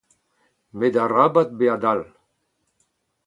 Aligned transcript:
Met 0.79 0.95
arabat 1.03 1.49
bezañ 1.57 1.79
dall. 1.83 2.01